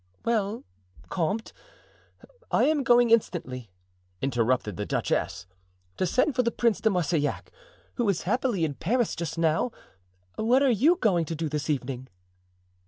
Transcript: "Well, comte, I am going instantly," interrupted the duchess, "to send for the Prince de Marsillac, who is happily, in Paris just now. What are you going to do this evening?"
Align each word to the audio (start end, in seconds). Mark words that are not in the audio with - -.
"Well, 0.25 0.63
comte, 1.09 1.53
I 2.49 2.63
am 2.63 2.81
going 2.81 3.11
instantly," 3.11 3.69
interrupted 4.19 4.75
the 4.75 4.83
duchess, 4.83 5.45
"to 5.97 6.07
send 6.07 6.35
for 6.35 6.41
the 6.41 6.49
Prince 6.49 6.81
de 6.81 6.89
Marsillac, 6.89 7.51
who 7.97 8.09
is 8.09 8.23
happily, 8.23 8.65
in 8.65 8.73
Paris 8.73 9.15
just 9.15 9.37
now. 9.37 9.69
What 10.37 10.63
are 10.63 10.71
you 10.71 10.95
going 10.95 11.25
to 11.25 11.35
do 11.35 11.47
this 11.47 11.69
evening?" 11.69 12.07